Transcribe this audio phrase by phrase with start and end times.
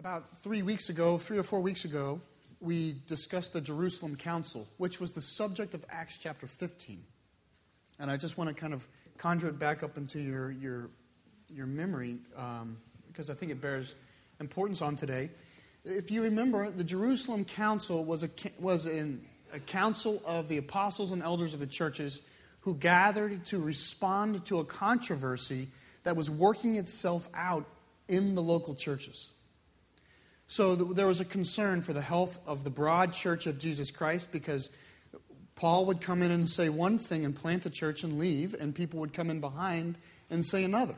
[0.00, 2.22] About three weeks ago, three or four weeks ago,
[2.58, 7.02] we discussed the Jerusalem Council, which was the subject of Acts chapter 15.
[7.98, 10.88] And I just want to kind of conjure it back up into your, your,
[11.50, 12.78] your memory um,
[13.08, 13.94] because I think it bears
[14.40, 15.28] importance on today.
[15.84, 19.20] If you remember, the Jerusalem Council was, a, was in
[19.52, 22.22] a council of the apostles and elders of the churches
[22.60, 25.68] who gathered to respond to a controversy
[26.04, 27.66] that was working itself out
[28.08, 29.28] in the local churches.
[30.50, 34.32] So there was a concern for the health of the broad church of Jesus Christ
[34.32, 34.68] because
[35.54, 38.74] Paul would come in and say one thing and plant a church and leave, and
[38.74, 39.96] people would come in behind
[40.28, 40.96] and say another.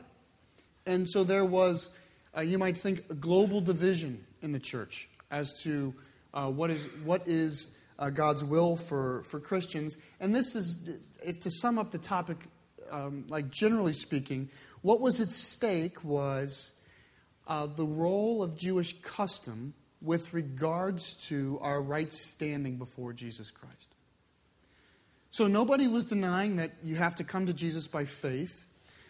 [0.87, 1.95] And so there was,
[2.35, 5.93] uh, you might think, a global division in the church as to
[6.33, 9.97] uh, what is, what is uh, God's will for, for Christians.
[10.19, 12.37] And this is, if to sum up the topic,
[12.89, 14.49] um, like generally speaking,
[14.81, 16.73] what was at stake was
[17.47, 23.95] uh, the role of Jewish custom with regards to our right standing before Jesus Christ.
[25.29, 28.67] So nobody was denying that you have to come to Jesus by faith.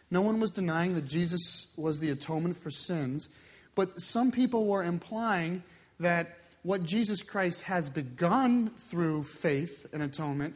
[0.10, 3.30] No one was denying that Jesus was the atonement for sins.
[3.76, 5.64] But some people were implying
[6.00, 10.54] that what Jesus Christ has begun through faith and atonement,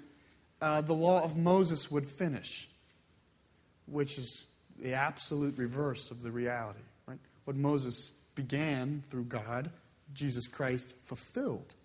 [0.62, 2.70] uh, the law of Moses would finish,
[3.88, 4.48] which is
[4.80, 6.80] the absolute reverse of the reality
[7.48, 9.72] what Moses began through God,
[10.14, 11.76] Jesus Christ fulfilled.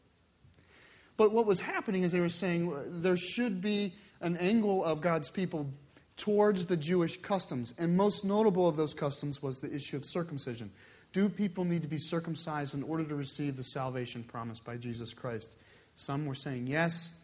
[1.17, 5.01] But what was happening is they were saying uh, there should be an angle of
[5.01, 5.71] God's people
[6.17, 7.75] towards the Jewish customs.
[7.79, 10.73] And most notable of those customs was the issue of circumcision.
[11.13, 15.15] Do people need to be circumcised in order to receive the salvation promised by Jesus
[15.15, 15.55] Christ?
[15.95, 17.21] Some were saying yes,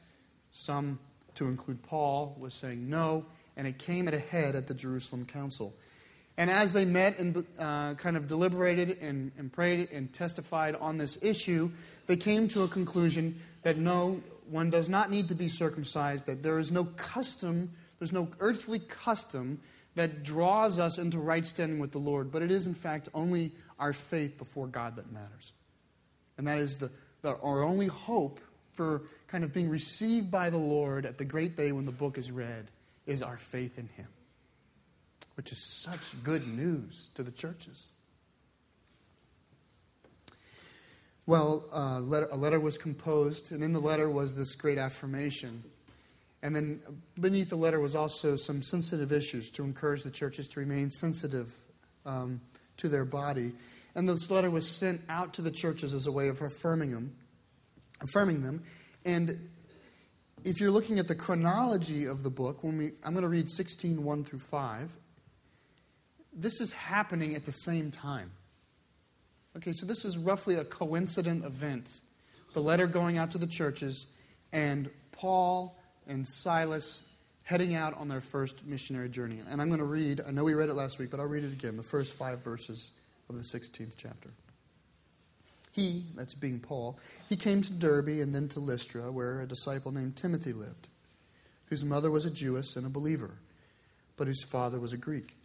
[0.52, 1.00] some,
[1.34, 3.24] to include Paul, was saying no,
[3.56, 5.74] and it came at a head at the Jerusalem Council.
[6.38, 10.96] And as they met and uh, kind of deliberated and, and prayed and testified on
[10.96, 11.68] this issue,
[12.06, 16.44] they came to a conclusion that no, one does not need to be circumcised, that
[16.44, 19.60] there is no custom, there's no earthly custom
[19.96, 23.50] that draws us into right standing with the Lord, but it is, in fact, only
[23.80, 25.52] our faith before God that matters.
[26.38, 26.88] And that is the,
[27.22, 28.38] the, our only hope
[28.70, 32.16] for kind of being received by the Lord at the great day when the book
[32.16, 32.68] is read
[33.06, 34.06] is our faith in Him
[35.38, 37.92] which is such good news to the churches.
[41.26, 45.62] Well, uh, letter, a letter was composed, and in the letter was this great affirmation.
[46.42, 46.80] And then
[47.20, 51.54] beneath the letter was also some sensitive issues to encourage the churches to remain sensitive
[52.04, 52.40] um,
[52.78, 53.52] to their body.
[53.94, 57.14] And this letter was sent out to the churches as a way of affirming them,
[58.00, 58.64] affirming them.
[59.04, 59.50] And
[60.42, 63.48] if you're looking at the chronology of the book, when we, I'm going to read
[63.48, 64.96] 16, 1 through 5
[66.38, 68.30] this is happening at the same time.
[69.56, 72.00] Okay, so this is roughly a coincident event.
[72.54, 74.06] The letter going out to the churches,
[74.52, 77.08] and Paul and Silas
[77.42, 79.38] heading out on their first missionary journey.
[79.50, 81.44] And I'm going to read, I know we read it last week, but I'll read
[81.44, 82.92] it again, the first five verses
[83.30, 84.28] of the 16th chapter.
[85.72, 86.98] He, that's being Paul,
[87.28, 90.88] he came to Derbe and then to Lystra, where a disciple named Timothy lived,
[91.66, 93.30] whose mother was a Jewess and a believer,
[94.16, 95.37] but whose father was a Greek.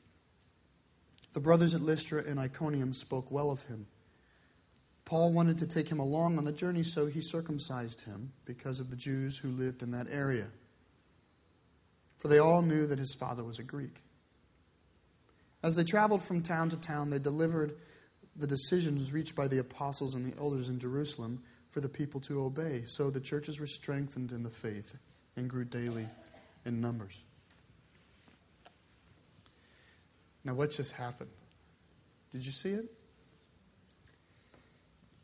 [1.34, 3.88] The brothers at Lystra and Iconium spoke well of him.
[5.06, 8.90] Paul wanted to take him along on the journey, so he circumcised him because of
[8.90, 10.48] the Jews who lived in that area.
[12.16, 14.02] For they all knew that his father was a Greek.
[15.62, 17.76] As they traveled from town to town, they delivered
[18.36, 22.44] the decisions reached by the apostles and the elders in Jerusalem for the people to
[22.44, 22.84] obey.
[22.86, 24.98] So the churches were strengthened in the faith
[25.36, 26.08] and grew daily
[26.66, 27.26] in numbers.
[30.44, 31.30] Now, what just happened?
[32.32, 32.86] Did you see it?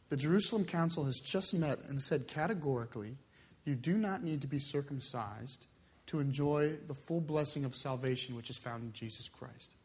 [0.10, 3.18] The Jerusalem Council has just met and said categorically
[3.66, 5.68] you do not need to be circumcised
[6.08, 9.76] to enjoy the full blessing of salvation which is found in Jesus Christ.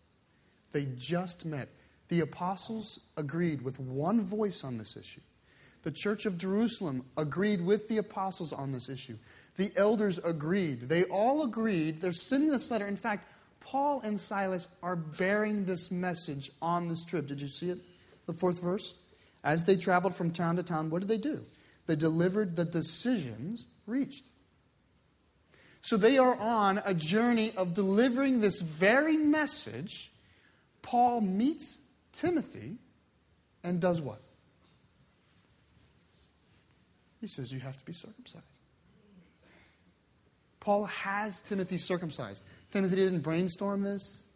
[0.73, 1.69] They just met.
[2.09, 5.21] The apostles agreed with one voice on this issue.
[5.83, 9.17] The church of Jerusalem agreed with the apostles on this issue.
[9.57, 10.89] The elders agreed.
[10.89, 12.01] They all agreed.
[12.01, 12.87] They're sending this letter.
[12.89, 13.31] In fact,
[13.65, 17.27] Paul and Silas are bearing this message on this trip.
[17.27, 17.79] Did you see it?
[18.27, 18.95] The fourth verse?
[19.43, 21.45] As they traveled from town to town, what did they do?
[21.87, 24.25] They delivered the decisions reached.
[25.81, 30.11] So they are on a journey of delivering this very message.
[30.83, 31.81] Paul meets
[32.13, 32.77] Timothy
[33.63, 34.21] and does what?
[37.21, 38.45] He says, You have to be circumcised.
[40.61, 42.43] Paul has Timothy circumcised.
[42.75, 44.27] Timothy didn't brainstorm this.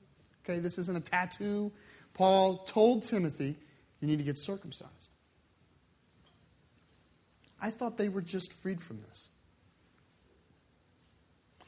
[0.45, 1.73] Okay, this isn't a tattoo.
[2.15, 3.57] Paul told Timothy,
[4.01, 5.13] you need to get circumcised.
[7.61, 9.31] I thought they were just freed from this.
[11.61, 11.67] I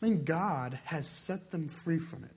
[0.00, 2.32] mean, God has set them free from it.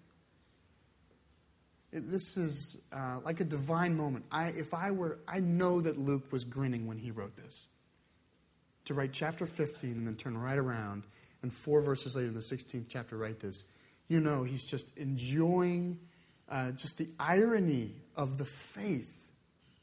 [1.92, 4.26] this is uh, like a divine moment.
[4.32, 7.66] I, if I were, I know that Luke was grinning when he wrote this.
[8.86, 11.06] To write chapter 15 and then turn right around
[11.46, 13.66] and four verses later in the 16th chapter write this,
[14.08, 16.00] you know he's just enjoying
[16.50, 19.30] uh, just the irony of the faith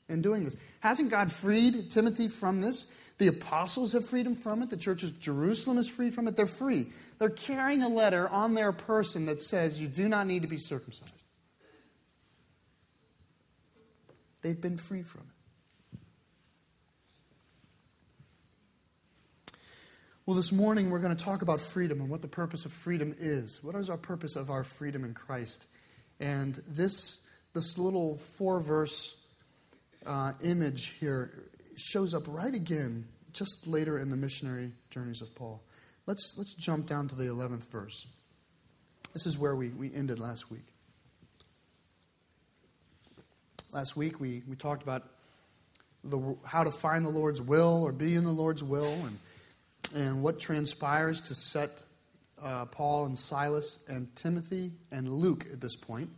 [0.08, 0.56] in doing this.
[0.80, 3.14] Hasn't God freed Timothy from this?
[3.18, 4.70] The apostles have freed him from it.
[4.70, 6.36] The church of Jerusalem is freed from it.
[6.36, 6.86] They're free.
[7.20, 10.56] They're carrying a letter on their person that says you do not need to be
[10.56, 11.26] circumcised.
[14.42, 15.41] They've been free from it.
[20.24, 23.12] Well, this morning we're going to talk about freedom and what the purpose of freedom
[23.18, 23.58] is.
[23.60, 25.66] What is our purpose of our freedom in Christ?
[26.20, 29.16] And this, this little four verse
[30.06, 31.32] uh, image here
[31.76, 35.60] shows up right again just later in the missionary journeys of Paul.
[36.06, 38.06] Let's, let's jump down to the 11th verse.
[39.12, 40.68] This is where we, we ended last week.
[43.72, 45.02] Last week we, we talked about
[46.04, 49.18] the, how to find the Lord's will or be in the Lord's will and,
[49.92, 51.82] and what transpires to set
[52.42, 56.10] uh, Paul and Silas and Timothy and Luke at this point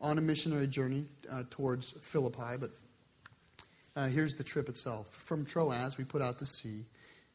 [0.00, 2.56] on a missionary journey uh, towards Philippi.
[2.58, 2.70] But
[3.96, 5.08] uh, here's the trip itself.
[5.08, 6.84] From Troas, we put out to sea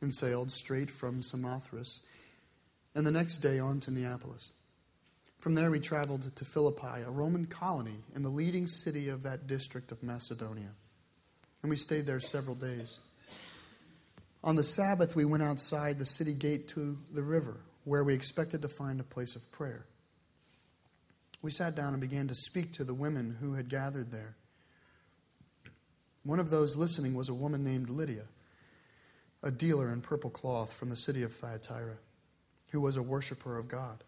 [0.02, 2.02] and sailed straight from Samothrace,
[2.94, 4.52] and the next day on to Neapolis.
[5.40, 9.46] From there, we traveled to Philippi, a Roman colony in the leading city of that
[9.46, 10.72] district of Macedonia.
[11.62, 13.00] And we stayed there several days.
[14.46, 18.62] On the Sabbath, we went outside the city gate to the river, where we expected
[18.62, 19.88] to find a place of prayer.
[21.42, 24.36] We sat down and began to speak to the women who had gathered there.
[26.24, 28.26] One of those listening was a woman named Lydia,
[29.42, 31.98] a dealer in purple cloth from the city of Thyatira,
[32.70, 34.04] who was a worshiper of God.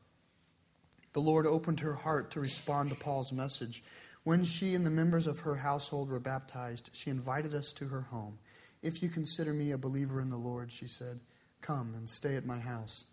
[1.13, 3.81] The Lord opened her heart to respond to Paul's message.
[4.23, 8.01] When she and the members of her household were baptized, she invited us to her
[8.01, 8.37] home.
[8.81, 11.19] If you consider me a believer in the Lord, she said,
[11.61, 13.07] come and stay at my house.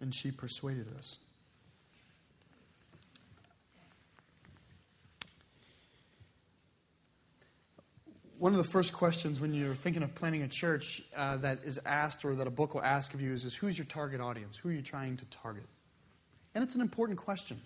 [0.00, 1.18] And she persuaded us.
[8.38, 11.80] one of the first questions when you're thinking of planning a church uh, that is
[11.86, 14.58] asked or that a book will ask of you is, is who's your target audience?
[14.58, 15.64] Who are you trying to target?
[16.54, 17.60] And it's an important question.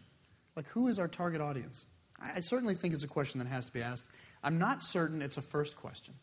[0.56, 1.86] Like, who is our target audience?
[2.20, 4.06] I, I certainly think it's a question that has to be asked.
[4.42, 6.14] I'm not certain it's a first question.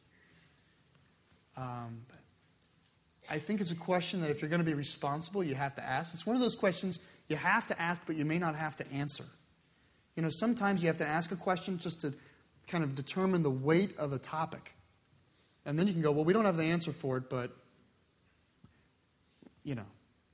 [1.57, 2.01] Um,
[3.29, 5.83] I think it's a question that if you're going to be responsible, you have to
[5.83, 6.13] ask.
[6.13, 8.89] It's one of those questions you have to ask, but you may not have to
[8.91, 9.25] answer.
[10.15, 12.13] You know, sometimes you have to ask a question just to
[12.67, 14.73] kind of determine the weight of a topic.
[15.65, 17.51] And then you can go, well, we don't have the answer for it, but,
[19.63, 19.85] you know,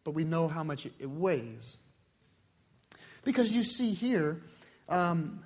[0.03, 1.79] but we know how much it weighs.
[3.23, 4.41] Because you see here,
[4.89, 5.39] um,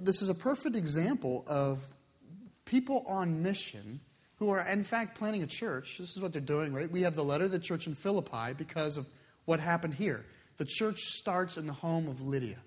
[0.00, 1.84] this is a perfect example of
[2.64, 4.00] people on mission
[4.42, 5.98] who are, in fact, planning a church.
[5.98, 6.90] This is what they're doing, right?
[6.90, 9.06] We have the letter of the church in Philippi because of
[9.44, 10.24] what happened here.
[10.56, 12.58] The church starts in the home of Lydia.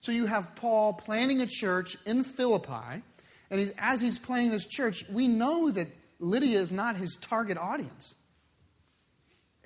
[0.00, 3.02] So you have Paul planning a church in Philippi,
[3.50, 5.88] and as he's planning this church, we know that
[6.20, 8.14] Lydia is not his target audience.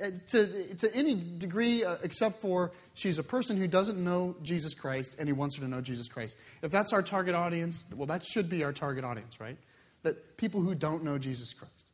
[0.02, 4.72] Uh, to, to any degree, uh, except for she's a person who doesn't know Jesus
[4.72, 6.38] Christ and he wants her to know Jesus Christ.
[6.62, 9.58] If that's our target audience, well, that should be our target audience, right?
[10.04, 11.84] That people who don't know Jesus Christ.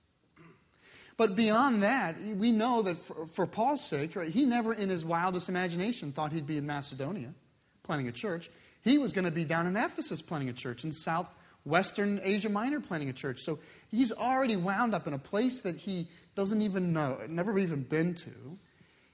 [1.17, 5.05] But beyond that, we know that for, for Paul's sake, right, he never in his
[5.05, 7.35] wildest imagination thought he'd be in Macedonia
[7.83, 8.49] planning a church.
[8.83, 12.81] He was going to be down in Ephesus planning a church, in southwestern Asia Minor
[12.81, 13.41] planning a church.
[13.41, 13.59] So
[13.91, 18.15] he's already wound up in a place that he doesn't even know, never even been
[18.15, 18.59] to.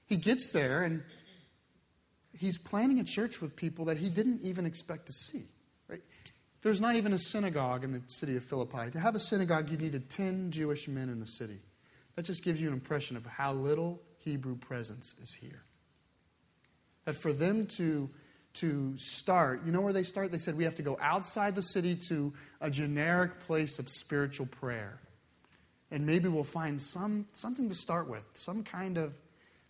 [0.05, 1.03] He gets there and
[2.37, 5.43] he's planning a church with people that he didn't even expect to see.
[6.61, 8.91] There's not even a synagogue in the city of Philippi.
[8.91, 11.59] To have a synagogue, you needed 10 Jewish men in the city.
[12.15, 15.63] That just gives you an impression of how little Hebrew presence is here.
[17.05, 18.09] That for them to
[18.59, 19.61] to start.
[19.65, 20.31] You know where they start?
[20.31, 24.47] They said we have to go outside the city to a generic place of spiritual
[24.47, 24.99] prayer.
[25.91, 29.13] And maybe we'll find some, something to start with, some kind of,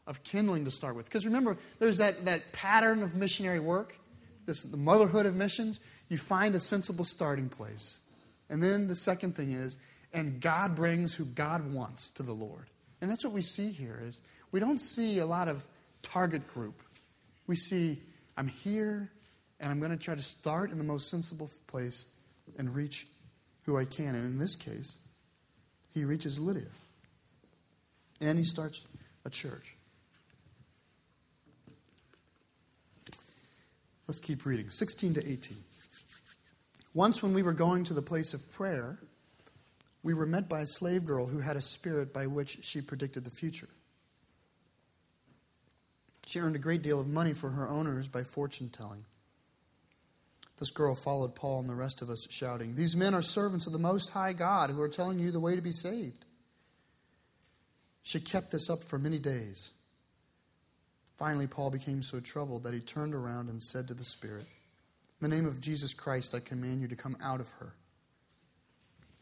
[0.07, 1.05] of kindling to start with.
[1.05, 3.99] Because remember, there's that, that pattern of missionary work,
[4.45, 5.81] this, the motherhood of missions.
[6.09, 7.99] You find a sensible starting place.
[8.49, 9.77] And then the second thing is,
[10.13, 12.67] and God brings who God wants to the Lord.
[13.01, 14.21] And that's what we see here is
[14.51, 15.65] we don't see a lot of
[16.01, 16.81] target group.
[17.45, 17.99] We see
[18.37, 19.11] I'm here,
[19.59, 22.13] and I'm going to try to start in the most sensible place
[22.57, 23.07] and reach
[23.63, 24.15] who I can.
[24.15, 24.99] And in this case,
[25.93, 26.69] he reaches Lydia.
[28.21, 28.87] And he starts
[29.25, 29.75] a church.
[34.07, 34.69] Let's keep reading.
[34.69, 35.57] 16 to 18.
[36.97, 38.97] Once, when we were going to the place of prayer,
[40.01, 43.23] we were met by a slave girl who had a spirit by which she predicted
[43.23, 43.69] the future.
[46.25, 49.05] She earned a great deal of money for her owners by fortune telling.
[50.57, 53.73] This girl followed Paul and the rest of us, shouting, These men are servants of
[53.73, 56.25] the Most High God who are telling you the way to be saved.
[58.01, 59.69] She kept this up for many days.
[61.15, 64.47] Finally, Paul became so troubled that he turned around and said to the Spirit,
[65.19, 67.73] In the name of Jesus Christ, I command you to come out of her.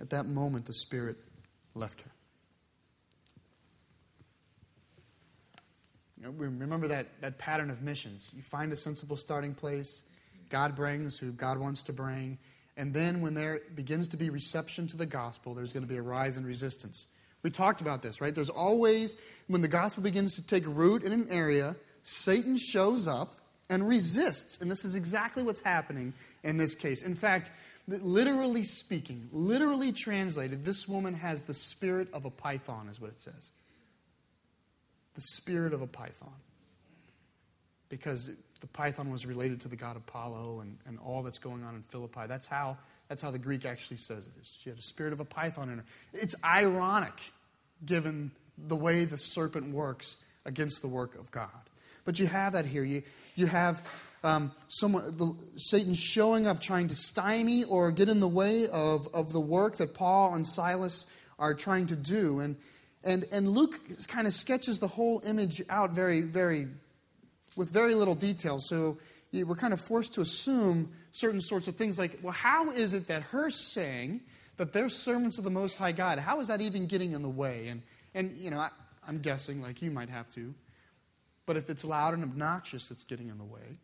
[0.01, 1.15] At that moment, the Spirit
[1.73, 2.11] left her.
[6.17, 8.31] You know, remember that, that pattern of missions.
[8.35, 10.03] You find a sensible starting place,
[10.49, 12.39] God brings who God wants to bring,
[12.77, 15.97] and then when there begins to be reception to the gospel, there's going to be
[15.97, 17.07] a rise in resistance.
[17.41, 18.35] We talked about this, right?
[18.35, 19.15] There's always,
[19.47, 24.61] when the gospel begins to take root in an area, Satan shows up and resists.
[24.61, 27.03] And this is exactly what's happening in this case.
[27.03, 27.51] In fact,
[27.87, 33.19] literally speaking, literally translated, this woman has the spirit of a python, is what it
[33.19, 33.51] says.
[35.13, 36.33] The spirit of a python.
[37.89, 38.31] Because
[38.61, 41.83] the python was related to the god Apollo and, and all that's going on in
[41.83, 42.21] Philippi.
[42.27, 42.77] That's how,
[43.09, 44.33] that's how the Greek actually says it.
[44.43, 45.85] She had a spirit of a python in her.
[46.13, 47.31] It's ironic
[47.85, 51.49] given the way the serpent works against the work of God.
[52.05, 52.83] But you have that here.
[52.83, 53.03] You,
[53.35, 53.85] you have
[54.23, 59.07] um, someone, the, Satan showing up trying to stymie or get in the way of,
[59.13, 62.39] of the work that Paul and Silas are trying to do.
[62.39, 62.55] And,
[63.03, 66.67] and, and Luke kind of sketches the whole image out very, very,
[67.57, 68.59] with very little detail.
[68.59, 68.97] So
[69.33, 73.07] we're kind of forced to assume certain sorts of things like, well, how is it
[73.07, 74.21] that her saying
[74.57, 77.29] that they're servants of the Most High God, how is that even getting in the
[77.29, 77.67] way?
[77.67, 77.81] And,
[78.13, 78.69] and you know, I,
[79.07, 80.53] I'm guessing, like you might have to,
[81.45, 83.79] but if it's loud and obnoxious, it's getting in the way.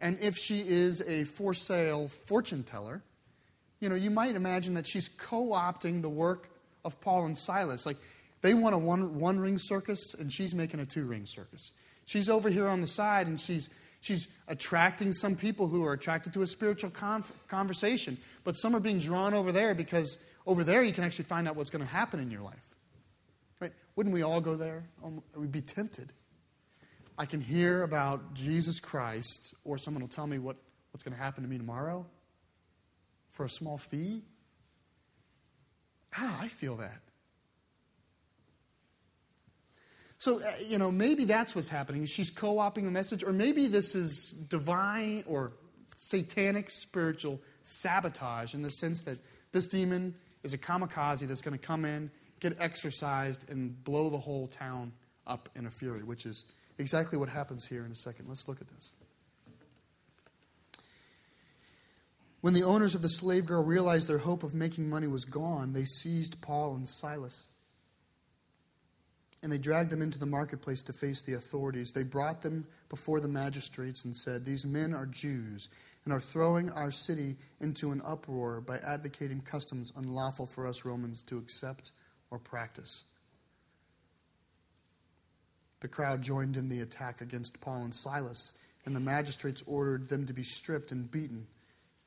[0.00, 3.02] And if she is a for sale fortune teller,
[3.80, 6.50] you know, you might imagine that she's co opting the work
[6.84, 7.86] of Paul and Silas.
[7.86, 7.96] Like,
[8.40, 11.72] they want a one, one ring circus, and she's making a two ring circus.
[12.06, 13.68] She's over here on the side, and she's,
[14.00, 16.90] she's attracting some people who are attracted to a spiritual
[17.48, 18.16] conversation.
[18.44, 21.56] But some are being drawn over there because over there you can actually find out
[21.56, 22.67] what's going to happen in your life.
[23.98, 24.84] Wouldn't we all go there?
[25.34, 26.12] We'd be tempted.
[27.18, 30.56] I can hear about Jesus Christ, or someone will tell me what,
[30.92, 32.06] what's going to happen to me tomorrow
[33.26, 34.22] for a small fee.
[36.16, 37.00] Ah, I feel that.
[40.16, 42.04] So, uh, you know, maybe that's what's happening.
[42.04, 45.54] She's co opting the message, or maybe this is divine or
[45.96, 49.18] satanic spiritual sabotage in the sense that
[49.50, 50.14] this demon
[50.44, 54.92] is a kamikaze that's going to come in, get exorcised and blow the whole town
[55.26, 56.44] up in a fury, which is
[56.78, 58.28] exactly what happens here in a second.
[58.28, 58.92] Let's look at this.
[62.40, 65.72] When the owners of the slave girl realized their hope of making money was gone,
[65.72, 67.48] they seized Paul and Silas.
[69.42, 71.90] And they dragged them into the marketplace to face the authorities.
[71.90, 75.68] They brought them before the magistrates and said, These men are Jews
[76.04, 81.22] and are throwing our city into an uproar by advocating customs unlawful for us Romans
[81.24, 81.92] to accept
[82.30, 83.04] or practice.
[85.80, 90.26] The crowd joined in the attack against Paul and Silas, and the magistrates ordered them
[90.26, 91.46] to be stripped and beaten.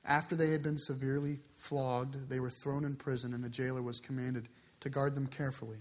[0.04, 4.00] After they had been severely flogged, they were thrown in prison, and the jailer was
[4.00, 4.50] commanded
[4.82, 5.78] to guard them carefully.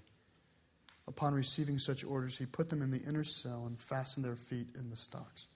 [1.08, 4.68] Upon receiving such orders, he put them in the inner cell and fastened their feet
[4.78, 5.48] in the stocks.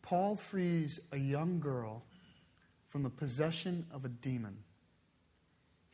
[0.00, 2.02] Paul frees a young girl
[2.90, 4.58] from the possession of a demon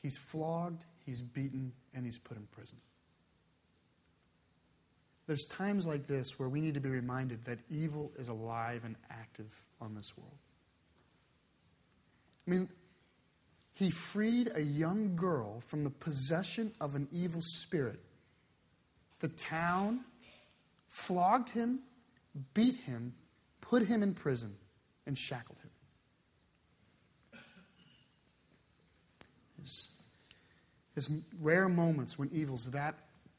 [0.06, 2.78] He's flogged, he's beaten, and he's put in prison.
[5.26, 8.94] There's times like this where we need to be reminded that evil is alive and
[9.10, 10.38] active on this world.
[12.46, 12.68] I mean,
[13.74, 17.98] he freed a young girl from the possession of an evil spirit.
[19.18, 20.04] The town
[20.86, 21.80] flogged him,
[22.54, 23.12] beat him,
[23.60, 24.54] put him in prison,
[25.04, 25.65] and shackled him.
[29.66, 29.98] His
[30.96, 32.94] it's rare moments when evil's that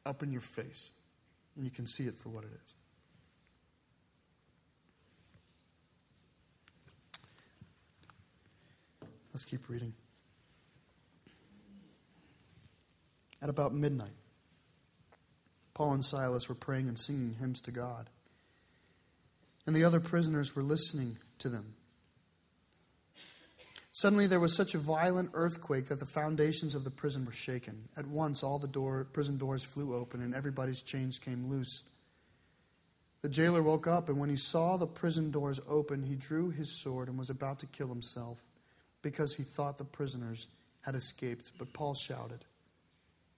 [0.06, 0.92] up in your face
[1.56, 2.76] and you can see it for what it is.
[9.34, 9.94] Let's keep reading.
[13.42, 14.16] At about midnight,
[15.74, 18.10] Paul and Silas were praying and singing hymns to God.
[19.68, 21.77] and the other prisoners were listening to them.
[23.98, 27.90] Suddenly there was such a violent earthquake that the foundations of the prison were shaken.
[27.98, 31.82] At once all the door, prison doors flew open and everybody's chains came loose.
[33.24, 36.80] The jailer woke up, and when he saw the prison doors open, he drew his
[36.80, 38.44] sword and was about to kill himself
[39.02, 40.48] because he thought the prisoners
[40.82, 41.54] had escaped.
[41.58, 42.46] But Paul shouted,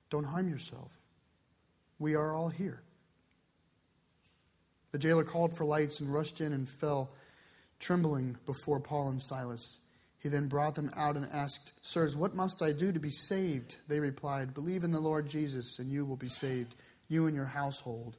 [0.09, 0.91] Don't harm yourself.
[1.99, 2.81] We are all here.
[4.91, 7.11] The jailer called for lights and rushed in and fell
[7.79, 9.85] trembling before Paul and Silas.
[10.19, 13.77] He then brought them out and asked, Sirs, what must I do to be saved?
[13.87, 16.75] They replied, Believe in the Lord Jesus, and you will be saved,
[17.07, 18.17] you and your household.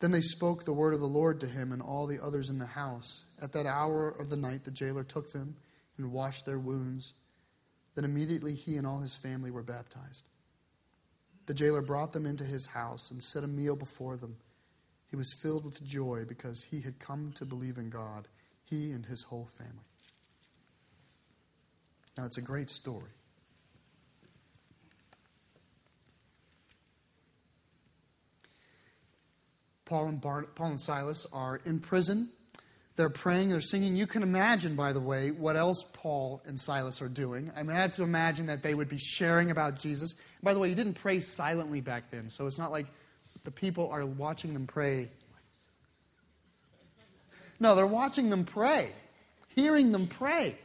[0.00, 2.58] Then they spoke the word of the Lord to him and all the others in
[2.58, 3.24] the house.
[3.40, 5.54] At that hour of the night, the jailer took them
[5.96, 7.14] and washed their wounds.
[7.94, 10.24] Then immediately he and all his family were baptized.
[11.46, 14.38] The jailer brought them into his house and set a meal before them.
[15.08, 18.26] He was filled with joy because he had come to believe in God,
[18.64, 19.91] he and his whole family.
[22.16, 23.10] Now, it's a great story.
[29.84, 32.30] Paul and, Bar- Paul and Silas are in prison.
[32.96, 33.96] They're praying, they're singing.
[33.96, 37.50] You can imagine, by the way, what else Paul and Silas are doing.
[37.56, 40.14] I mean, I have to imagine that they would be sharing about Jesus.
[40.42, 42.86] By the way, you didn't pray silently back then, so it's not like
[43.44, 45.08] the people are watching them pray.
[47.58, 48.90] No, they're watching them pray,
[49.54, 50.56] hearing them pray.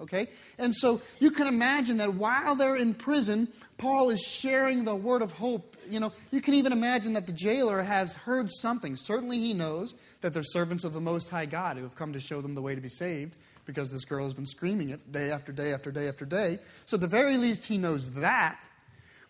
[0.00, 0.28] Okay?
[0.58, 5.22] And so you can imagine that while they're in prison, Paul is sharing the word
[5.22, 5.76] of hope.
[5.88, 8.96] You know, you can even imagine that the jailer has heard something.
[8.96, 12.20] Certainly he knows that they're servants of the Most High God who have come to
[12.20, 15.30] show them the way to be saved because this girl has been screaming it day
[15.30, 16.58] after day after day after day.
[16.86, 18.66] So at the very least, he knows that.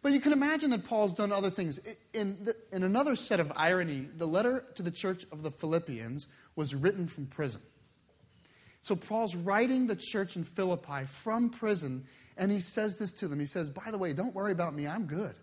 [0.00, 1.80] But you can imagine that Paul's done other things.
[2.12, 6.28] In, the, in another set of irony, the letter to the church of the Philippians
[6.54, 7.62] was written from prison.
[8.88, 12.06] So Paul's writing the church in Philippi from prison,
[12.38, 13.38] and he says this to them.
[13.38, 15.34] He says, By the way, don't worry about me, I'm good.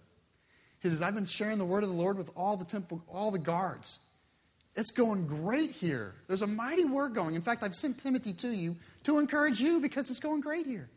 [0.79, 3.29] He says, I've been sharing the word of the Lord with all the temple, all
[3.29, 3.99] the guards.
[4.75, 6.15] It's going great here.
[6.27, 7.35] There's a mighty work going.
[7.35, 10.89] In fact, I've sent Timothy to you to encourage you because it's going great here.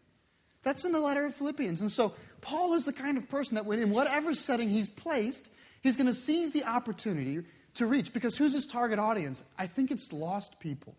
[0.62, 1.82] That's in the letter of Philippians.
[1.82, 5.52] And so Paul is the kind of person that when in whatever setting he's placed,
[5.82, 7.42] he's going to seize the opportunity
[7.74, 8.14] to reach.
[8.14, 9.44] Because who's his target audience?
[9.58, 10.96] I think it's lost people.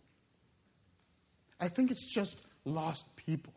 [1.60, 3.54] I think it's just lost people.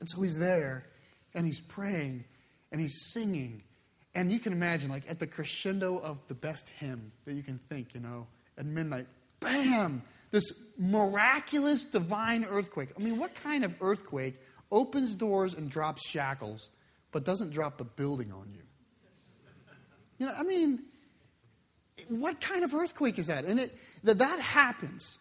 [0.00, 0.86] And so he's there
[1.34, 2.24] and he's praying
[2.72, 3.62] and he's singing.
[4.14, 7.60] And you can imagine, like, at the crescendo of the best hymn that you can
[7.68, 8.26] think, you know,
[8.58, 9.06] at midnight,
[9.38, 10.02] bam,
[10.32, 10.44] this
[10.76, 12.90] miraculous divine earthquake.
[12.98, 14.40] I mean, what kind of earthquake
[14.72, 16.70] opens doors and drops shackles,
[17.12, 18.62] but doesn't drop the building on you?
[20.18, 20.80] You know, I mean,
[22.08, 23.44] what kind of earthquake is that?
[23.44, 23.72] And it,
[24.04, 25.18] that, that happens.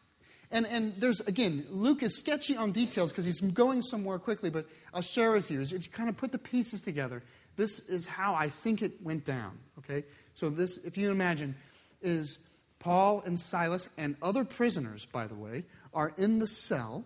[0.51, 4.65] And, and there's, again, Luke is sketchy on details because he's going somewhere quickly, but
[4.93, 5.61] I'll share with you.
[5.61, 7.21] If you kind of put the pieces together,
[7.55, 9.59] this is how I think it went down.
[9.79, 10.05] Okay?
[10.33, 11.55] So, this, if you imagine,
[12.01, 12.39] is
[12.79, 17.03] Paul and Silas and other prisoners, by the way, are in the cell.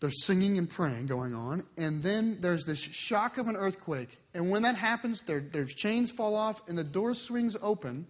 [0.00, 1.64] They're singing and praying going on.
[1.76, 4.18] And then there's this shock of an earthquake.
[4.32, 8.06] And when that happens, their, their chains fall off and the door swings open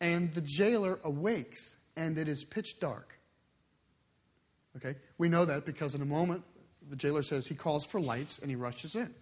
[0.00, 3.18] and the jailer awakes and it is pitch dark.
[4.76, 4.96] Okay?
[5.18, 6.44] We know that because in a moment,
[6.88, 9.12] the jailer says he calls for lights and he rushes in.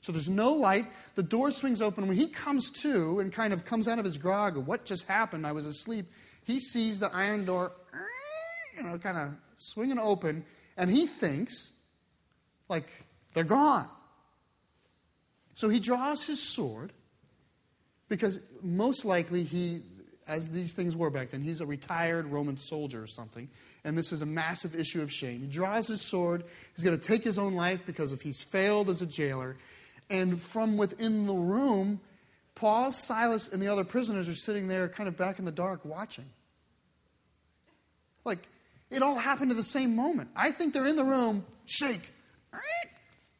[0.00, 0.86] So there's no light.
[1.14, 2.06] The door swings open.
[2.06, 5.46] When he comes to and kind of comes out of his grog what just happened,
[5.46, 6.06] I was asleep,
[6.44, 7.72] he sees the iron door,
[8.76, 10.44] you know, kind of swinging open,
[10.76, 11.72] and he thinks,
[12.68, 13.88] like, they're gone.
[15.54, 16.92] So he draws his sword
[18.08, 19.82] because most likely he
[20.28, 21.40] as these things were back then.
[21.40, 23.48] He's a retired Roman soldier or something,
[23.84, 25.40] and this is a massive issue of shame.
[25.40, 26.44] He draws his sword.
[26.74, 29.56] He's going to take his own life because if he's failed as a jailer.
[30.10, 32.00] And from within the room,
[32.54, 35.84] Paul, Silas, and the other prisoners are sitting there kind of back in the dark
[35.84, 36.26] watching.
[38.24, 38.48] Like,
[38.90, 40.30] it all happened at the same moment.
[40.36, 42.12] I think they're in the room, shake.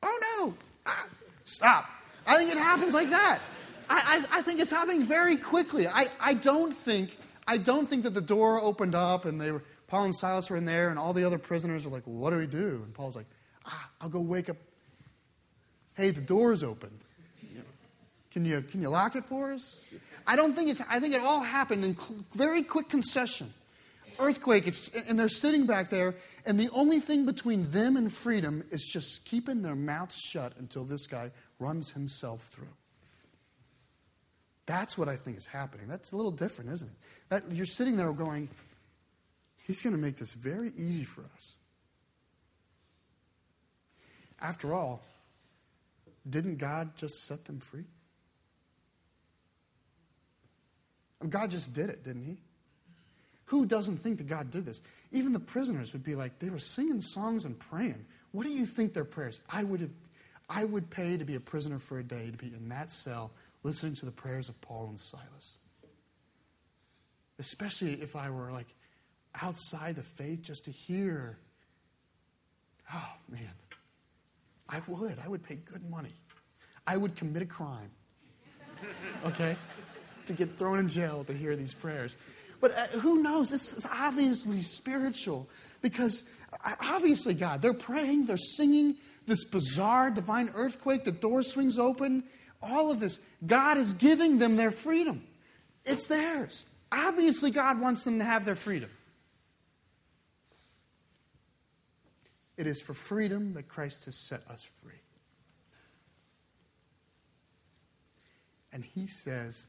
[0.03, 0.55] Oh no,
[0.87, 1.07] ah,
[1.45, 1.87] stop.
[2.27, 3.41] I think it happens like that.
[3.89, 5.87] I, I, I think it's happening very quickly.
[5.87, 9.63] I, I, don't think, I don't think that the door opened up and they were,
[9.87, 12.37] Paul and Silas were in there and all the other prisoners were like, what do
[12.37, 12.83] we do?
[12.85, 13.27] And Paul's like,
[13.65, 14.57] ah, I'll go wake up.
[15.95, 16.91] Hey, the door's open.
[18.33, 19.89] Can you, can you lock it for us?
[20.27, 21.97] I don't think it's, I think it all happened in
[22.35, 23.51] very quick concession.
[24.19, 28.65] Earthquake, it's, and they're sitting back there, and the only thing between them and freedom
[28.71, 32.75] is just keeping their mouths shut until this guy runs himself through.
[34.67, 35.87] That's what I think is happening.
[35.87, 36.97] That's a little different, isn't it?
[37.29, 38.49] That you're sitting there going,
[39.67, 41.57] He's going to make this very easy for us.
[44.41, 45.03] After all,
[46.29, 47.85] didn't God just set them free?
[51.29, 52.37] God just did it, didn't He?
[53.47, 54.83] Who doesn't think that God did this?
[55.13, 58.05] Even the prisoners would be like, they were singing songs and praying.
[58.33, 59.41] What do you think their prayers?
[59.49, 59.91] I would,
[60.51, 63.31] I would pay to be a prisoner for a day, to be in that cell
[63.63, 65.59] listening to the prayers of Paul and Silas.
[67.39, 68.69] Especially if I were like
[69.41, 71.39] outside the faith just to hear.
[72.93, 73.41] Oh, man.
[74.69, 75.19] I would.
[75.25, 76.15] I would pay good money.
[76.87, 77.91] I would commit a crime.
[79.25, 79.57] Okay?
[80.27, 82.17] to get thrown in jail to hear these prayers.
[82.61, 83.51] But uh, who knows?
[83.51, 85.49] This is obviously spiritual
[85.83, 86.29] because
[86.65, 92.25] uh, obviously, God, they're praying, they're singing this bizarre divine earthquake, the door swings open,
[92.63, 93.19] all of this.
[93.47, 95.25] God is giving them their freedom.
[95.85, 96.67] It's theirs.
[96.91, 98.91] Obviously, God wants them to have their freedom.
[102.57, 104.93] It is for freedom that Christ has set us free.
[108.73, 109.69] And he says,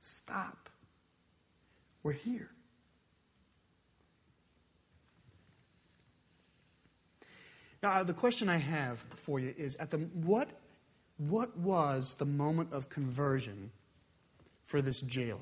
[0.00, 0.68] Stop.
[2.02, 2.50] We're here.
[7.82, 10.50] Now, uh, the question I have for you is at the what
[11.18, 13.70] what was the moment of conversion
[14.64, 15.40] for this jailer?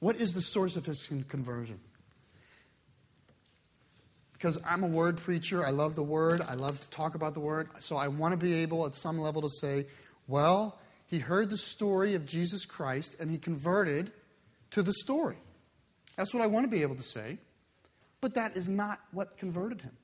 [0.00, 1.80] What is the source of his conversion?
[4.32, 7.40] Because I'm a word preacher, I love the word, I love to talk about the
[7.40, 9.86] word, so I want to be able at some level to say,
[10.28, 14.12] well, he heard the story of Jesus Christ and he converted
[14.70, 15.38] to the story.
[16.16, 17.38] That's what I want to be able to say.
[18.20, 19.96] But that is not what converted him.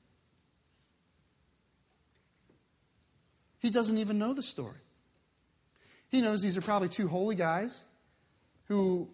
[3.59, 4.77] He doesn't even know the story.
[6.09, 7.83] He knows these are probably two holy guys
[8.67, 9.09] who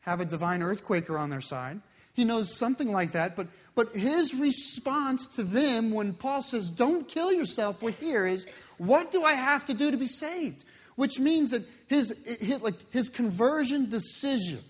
[0.00, 1.80] have a divine earthquaker on their side.
[2.14, 7.08] He knows something like that, but, but his response to them when Paul says, Don't
[7.08, 8.46] kill yourself, we're here, is,
[8.78, 10.64] What do I have to do to be saved?
[10.96, 14.60] Which means that his, his, like, his conversion decision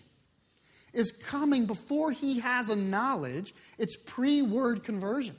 [0.92, 3.52] is coming before he has a knowledge.
[3.78, 5.36] It's pre word conversion,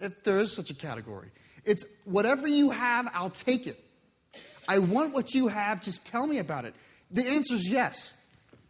[0.00, 1.28] if there is such a category.
[1.64, 3.82] It's whatever you have, I'll take it.
[4.68, 6.74] I want what you have, just tell me about it.
[7.10, 8.20] The answer is yes.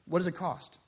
[0.07, 0.79] What does it cost?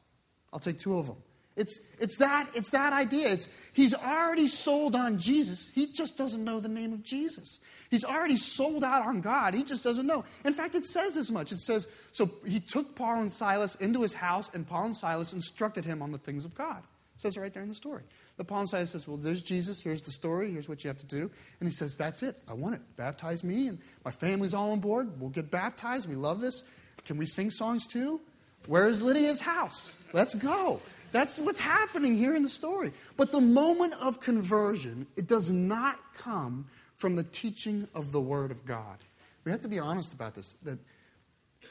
[0.52, 1.16] I'll take two of them.
[1.56, 3.28] It's, it's, that, it's that idea.
[3.28, 5.70] It's, he's already sold on Jesus.
[5.74, 7.60] He just doesn't know the name of Jesus.
[7.90, 9.54] He's already sold out on God.
[9.54, 10.24] He just doesn't know.
[10.44, 11.52] In fact, it says as much.
[11.52, 15.32] It says, so he took Paul and Silas into his house, and Paul and Silas
[15.32, 16.82] instructed him on the things of God.
[17.14, 18.02] It says it right there in the story.
[18.36, 19.80] The Paul and Silas says, well, there's Jesus.
[19.80, 20.52] Here's the story.
[20.52, 21.30] Here's what you have to do.
[21.60, 22.36] And he says, that's it.
[22.46, 22.82] I want it.
[22.96, 25.18] Baptize me, and my family's all on board.
[25.18, 26.06] We'll get baptized.
[26.06, 26.68] We love this.
[27.06, 28.20] Can we sing songs too?
[28.66, 29.94] Where's Lydia's house?
[30.12, 30.80] Let's go.
[31.12, 32.92] That's what's happening here in the story.
[33.16, 36.66] But the moment of conversion, it does not come
[36.96, 38.98] from the teaching of the Word of God.
[39.44, 40.78] We have to be honest about this that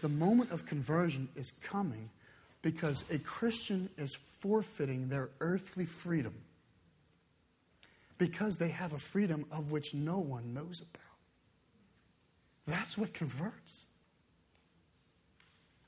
[0.01, 2.09] the moment of conversion is coming
[2.61, 6.33] because a Christian is forfeiting their earthly freedom
[8.17, 11.01] because they have a freedom of which no one knows about.
[12.65, 13.87] That's what converts.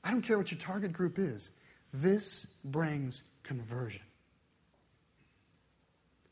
[0.04, 1.50] I don't care what your target group is,
[1.92, 4.02] this brings conversion.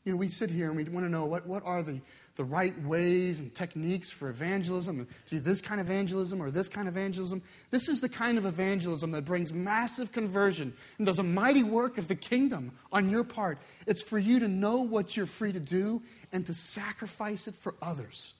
[0.05, 1.99] You know, we sit here and we want to know what, what are the,
[2.37, 5.05] the right ways and techniques for evangelism.
[5.05, 7.41] to Do this kind of evangelism or this kind of evangelism?
[7.71, 11.97] This is the kind of evangelism that brings massive conversion and does a mighty work
[11.97, 13.57] of the kingdom on your part.
[13.85, 17.75] It's for you to know what you're free to do and to sacrifice it for
[17.81, 18.35] others.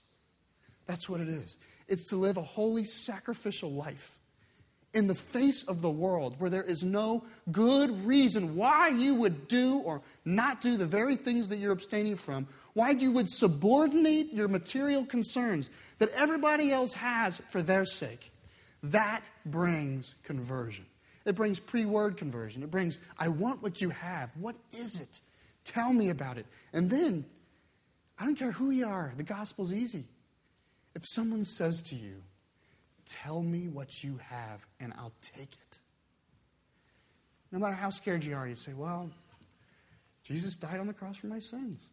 [0.86, 1.58] That's what it is.
[1.90, 4.20] It's to live a holy, sacrificial life
[4.94, 9.48] in the face of the world where there is no good reason why you would
[9.48, 14.34] do or not do the very things that you're abstaining from, why you would subordinate
[14.34, 15.70] your material concerns
[16.00, 18.32] that everybody else has for their sake,
[18.82, 20.86] that brings conversion.
[21.26, 22.64] It brings pre word conversion.
[22.64, 24.32] It brings, I want what you have.
[24.40, 25.22] What is it?
[25.66, 26.46] Tell me about it.
[26.72, 27.26] And then,
[28.18, 30.06] I don't care who you are, the gospel's easy.
[30.96, 32.24] If someone says to you,
[33.10, 35.80] Tell me what you have, and I'll take it.
[37.52, 39.10] No matter how scared you are, you say, Well,
[40.24, 41.90] Jesus died on the cross for my sins.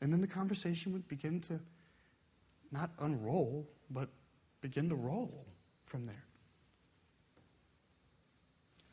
[0.00, 1.60] And then the conversation would begin to
[2.70, 4.08] not unroll, but
[4.60, 5.46] begin to roll
[5.86, 6.24] from there.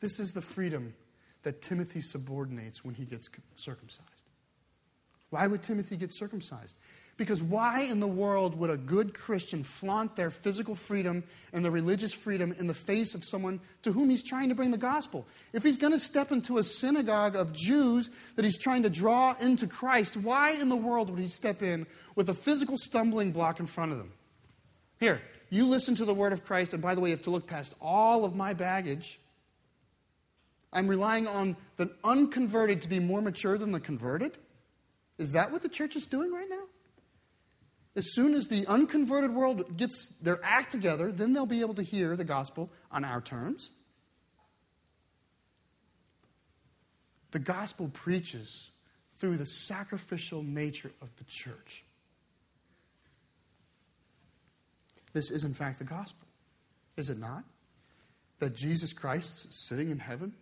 [0.00, 0.94] This is the freedom
[1.42, 4.24] that Timothy subordinates when he gets circumcised.
[5.30, 6.76] Why would Timothy get circumcised?
[7.16, 11.72] Because why in the world would a good Christian flaunt their physical freedom and their
[11.72, 15.26] religious freedom in the face of someone to whom he's trying to bring the gospel?
[15.54, 19.34] If he's going to step into a synagogue of Jews that he's trying to draw
[19.40, 23.60] into Christ, why in the world would he step in with a physical stumbling block
[23.60, 24.12] in front of them?
[25.00, 27.30] Here, you listen to the word of Christ, and by the way, you have to
[27.30, 29.18] look past all of my baggage.
[30.70, 34.36] I'm relying on the unconverted to be more mature than the converted.
[35.16, 36.64] Is that what the church is doing right now?
[37.96, 41.82] As soon as the unconverted world gets their act together, then they'll be able to
[41.82, 43.70] hear the gospel on our terms.
[47.30, 48.70] The gospel preaches
[49.14, 51.84] through the sacrificial nature of the church.
[55.14, 56.28] This is, in fact, the gospel,
[56.98, 57.44] is it not?
[58.40, 60.34] That Jesus Christ is sitting in heaven,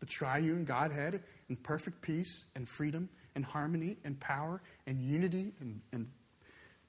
[0.00, 5.80] the triune Godhead, in perfect peace and freedom and harmony and power and unity and,
[5.92, 6.08] and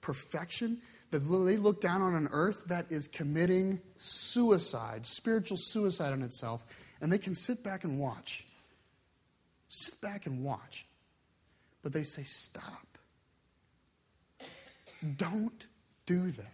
[0.02, 0.80] perfection,
[1.12, 6.66] that they look down on an earth that is committing suicide, spiritual suicide on itself,
[7.02, 8.46] and they can sit back and watch.
[9.70, 10.86] Sit back and watch.
[11.82, 12.88] But they say, stop.
[15.18, 15.66] Don't
[16.06, 16.46] do that.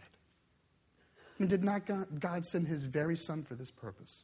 [1.39, 1.81] And did not
[2.19, 4.23] God send his very son for this purpose?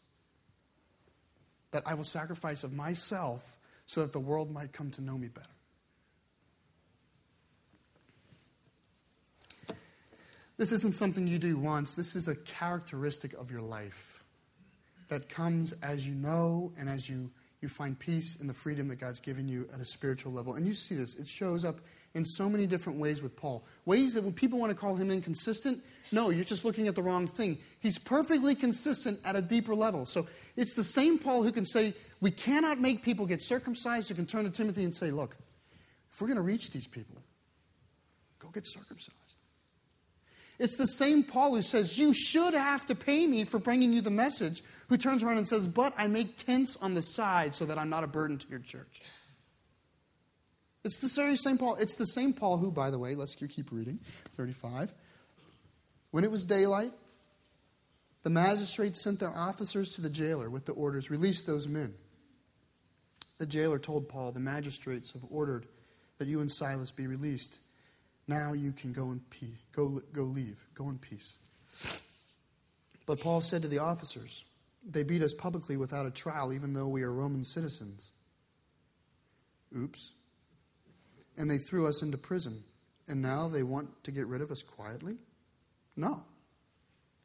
[1.72, 5.28] That I will sacrifice of myself so that the world might come to know me
[5.28, 5.48] better.
[10.64, 14.24] This isn't something you do once, this is a characteristic of your life
[15.10, 18.96] that comes as you know and as you, you find peace in the freedom that
[18.96, 20.54] God's given you at a spiritual level.
[20.54, 21.82] And you see this, it shows up
[22.14, 23.66] in so many different ways with Paul.
[23.84, 27.04] Ways that when people want to call him inconsistent, no, you're just looking at the
[27.04, 27.58] wrong thing.
[27.82, 30.06] He's perfectly consistent at a deeper level.
[30.06, 34.16] So it's the same Paul who can say, We cannot make people get circumcised, who
[34.16, 35.36] can turn to Timothy and say, Look,
[36.14, 37.22] if we're going to reach these people,
[38.40, 39.23] go get circumcised.
[40.60, 44.02] It's the same Paul who says, You should have to pay me for bringing you
[44.02, 47.66] the message, who turns around and says, But I make tents on the side so
[47.66, 49.02] that I'm not a burden to your church.
[50.84, 51.76] It's the very same Paul.
[51.80, 54.00] It's the same Paul who, by the way, let's keep reading,
[54.34, 54.94] 35.
[56.12, 56.92] When it was daylight,
[58.22, 61.94] the magistrates sent their officers to the jailer with the orders release those men.
[63.38, 65.66] The jailer told Paul, The magistrates have ordered
[66.18, 67.62] that you and Silas be released.
[68.28, 69.58] Now you can go in peace.
[69.76, 70.66] Go, go leave.
[70.76, 71.38] Go in peace.
[73.06, 74.46] But Paul said to the officers,
[74.90, 78.12] They beat us publicly without a trial, even though we are Roman citizens.
[79.78, 80.12] Oops.
[81.38, 82.64] And they threw us into prison.
[83.08, 85.18] And now they want to get rid of us quietly?
[85.98, 86.24] No.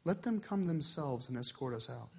[0.03, 2.09] Let them come themselves and escort us out.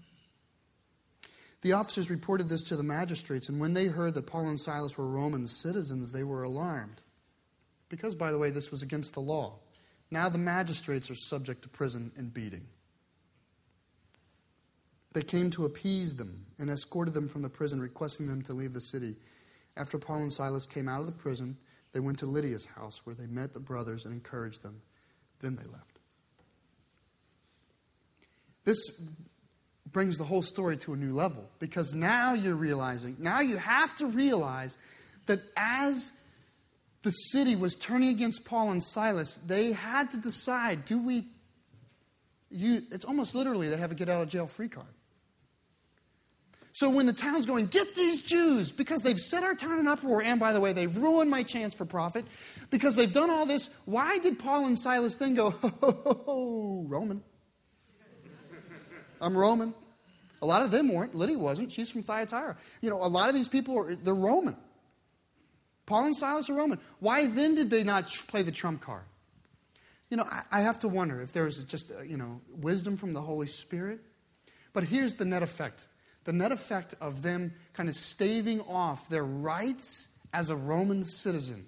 [1.63, 4.97] The officers reported this to the magistrates, and when they heard that Paul and Silas
[4.97, 7.03] were Roman citizens, they were alarmed.
[7.91, 9.59] Because, by the way, this was against the law.
[10.11, 12.67] Now the magistrates are subject to prison and beating.
[15.13, 18.73] They came to appease them and escorted them from the prison, requesting them to leave
[18.73, 19.17] the city.
[19.77, 21.57] After Paul and Silas came out of the prison,
[21.93, 24.83] they went to Lydia's house, where they met the brothers and encouraged them.
[25.41, 25.99] Then they left.
[28.65, 29.03] This
[29.91, 33.97] brings the whole story to a new level because now you're realizing, now you have
[33.97, 34.77] to realize
[35.27, 36.20] that as
[37.03, 41.25] the city was turning against Paul and Silas, they had to decide do we,
[42.51, 44.87] you, it's almost literally they have a get out of jail free card.
[46.73, 50.23] So when the town's going, get these Jews, because they've set our town in uproar,
[50.23, 52.25] and by the way, they've ruined my chance for profit,
[52.71, 56.23] because they've done all this, why did Paul and Silas then go, ho, ho, ho,
[56.27, 57.23] ho Roman?
[59.21, 59.75] I'm Roman.
[60.43, 61.15] A lot of them weren't.
[61.15, 61.71] Lydia wasn't.
[61.71, 62.57] She's from Thyatira.
[62.81, 64.57] You know, a lot of these people, are, they're Roman.
[65.91, 66.79] Paul and Silas are Roman.
[67.01, 69.03] Why then did they not play the trump card?
[70.09, 72.97] You know, I, I have to wonder if there was just, uh, you know, wisdom
[72.97, 73.99] from the Holy Spirit.
[74.73, 75.89] But here's the net effect
[76.23, 81.67] the net effect of them kind of staving off their rights as a Roman citizen.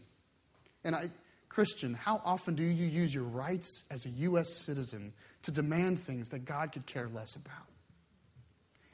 [0.84, 1.10] And I,
[1.48, 4.50] Christian, how often do you use your rights as a U.S.
[4.50, 7.66] citizen to demand things that God could care less about?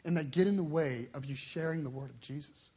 [0.07, 2.71] And that get in the way of you sharing the word of Jesus?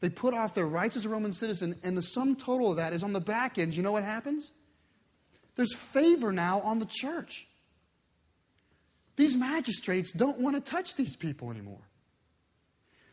[0.00, 2.92] They put off their rights as a Roman citizen, and the sum total of that
[2.92, 3.74] is on the back end.
[3.74, 4.52] You know what happens?
[5.56, 7.46] There's favor now on the church.
[9.16, 11.82] These magistrates don't want to touch these people anymore.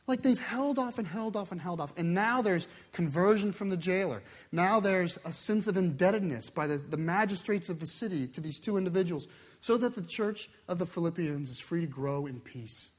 [0.08, 1.98] Like they've held off and held off and held off.
[1.98, 4.22] And now there's conversion from the jailer.
[4.52, 8.60] Now there's a sense of indebtedness by the, the magistrates of the city to these
[8.60, 9.28] two individuals
[9.60, 12.92] so that the church of the Philippians is free to grow in peace.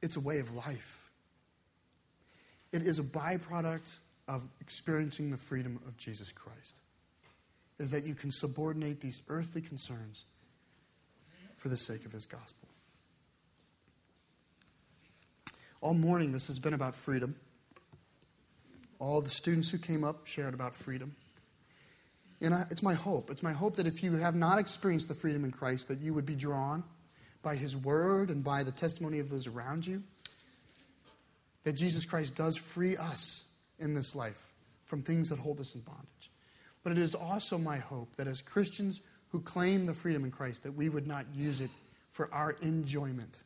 [0.00, 1.03] It's a way of life.
[2.74, 6.80] It is a byproduct of experiencing the freedom of Jesus Christ
[7.78, 10.24] is that you can subordinate these earthly concerns
[11.56, 12.68] for the sake of his gospel.
[15.80, 17.36] All morning, this has been about freedom.
[18.98, 21.14] All the students who came up shared about freedom.
[22.40, 23.30] And I, it's my hope.
[23.30, 26.12] It's my hope that if you have not experienced the freedom in Christ, that you
[26.12, 26.82] would be drawn
[27.40, 30.02] by his word and by the testimony of those around you.
[31.64, 33.44] That Jesus Christ does free us
[33.78, 34.52] in this life
[34.84, 36.30] from things that hold us in bondage.
[36.82, 40.62] But it is also my hope that as Christians who claim the freedom in Christ,
[40.62, 41.70] that we would not use it
[42.12, 43.42] for our enjoyment,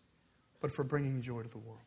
[0.60, 1.80] but for bringing joy to the world.